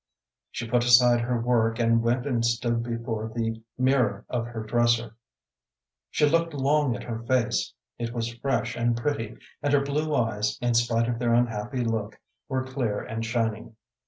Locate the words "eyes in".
10.15-10.73